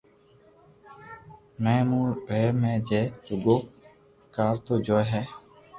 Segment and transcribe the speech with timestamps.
[1.63, 3.55] جي مون رمي ھي ھين رگو
[4.35, 5.21] ڪارٽون جوئي ھي